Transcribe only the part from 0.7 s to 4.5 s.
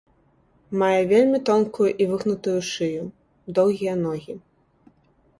Мае вельмі тонкую і выгнутую шыю, доўгія ногі.